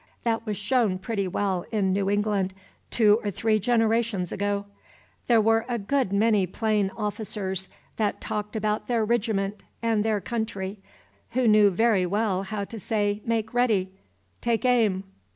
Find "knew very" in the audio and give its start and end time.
11.47-12.07